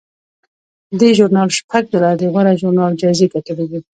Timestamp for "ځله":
1.91-2.11